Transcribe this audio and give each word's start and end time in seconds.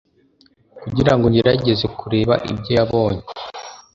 kugirango 0.81 1.25
ngerageze 1.31 1.85
kureba 1.99 2.33
ibyo 2.51 2.71
yabonye 2.77 3.23